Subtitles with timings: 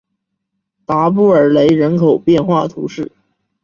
[0.83, 3.11] 达尔布雷人口变化图示